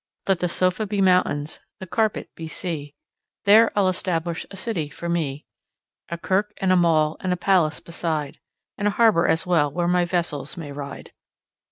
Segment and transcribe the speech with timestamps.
[0.27, 2.95] Let the sofa be mountains, the carpet be sea,
[3.45, 5.45] There I'll establish a city for me:
[6.09, 8.39] A kirk and a mill and a palace beside,
[8.79, 11.13] And a harbour as well where my vessels may ride.